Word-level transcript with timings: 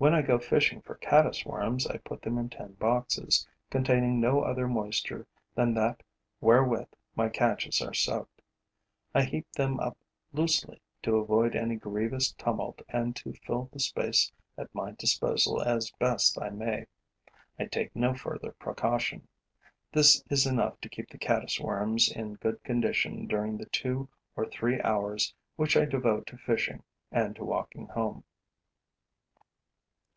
When 0.00 0.14
I 0.14 0.22
go 0.22 0.38
fishing 0.38 0.80
for 0.80 0.94
caddis 0.94 1.44
worms, 1.44 1.86
I 1.86 1.98
put 1.98 2.22
them 2.22 2.38
in 2.38 2.48
tin 2.48 2.72
boxes, 2.72 3.46
containing 3.68 4.18
no 4.18 4.42
other 4.42 4.66
moisture 4.66 5.26
than 5.54 5.74
that 5.74 6.02
wherewith 6.40 6.86
my 7.14 7.28
catches 7.28 7.82
are 7.82 7.92
soaked. 7.92 8.40
I 9.14 9.24
heap 9.24 9.52
them 9.52 9.78
up 9.78 9.98
loosely, 10.32 10.80
to 11.02 11.18
avoid 11.18 11.54
any 11.54 11.76
grievous 11.76 12.32
tumult 12.32 12.80
and 12.88 13.14
to 13.16 13.34
fill 13.46 13.68
the 13.74 13.78
space 13.78 14.32
at 14.56 14.74
my 14.74 14.92
disposal 14.92 15.60
as 15.60 15.90
best 15.98 16.40
I 16.40 16.48
may. 16.48 16.86
I 17.58 17.66
take 17.66 17.94
no 17.94 18.14
further 18.14 18.52
precaution. 18.52 19.28
This 19.92 20.24
is 20.30 20.46
enough 20.46 20.80
to 20.80 20.88
keep 20.88 21.10
the 21.10 21.18
caddis 21.18 21.60
worms 21.60 22.10
in 22.10 22.36
good 22.36 22.64
condition 22.64 23.26
during 23.26 23.58
the 23.58 23.66
two 23.66 24.08
or 24.34 24.46
three 24.46 24.80
hours 24.80 25.34
which 25.56 25.76
I 25.76 25.84
devote 25.84 26.26
to 26.28 26.38
fishing 26.38 26.84
and 27.12 27.36
to 27.36 27.44
walking 27.44 27.88
home. 27.88 28.24